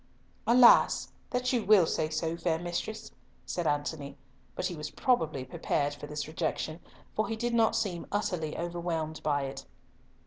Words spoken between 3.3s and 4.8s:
said Antony, but he